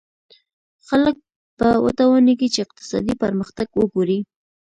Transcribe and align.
خلک 0.87 1.15
به 1.57 1.69
وتوانېږي 1.85 2.47
چې 2.53 2.59
اقتصادي 2.65 3.13
پرمختګ 3.23 3.67
وګوري. 3.75 4.19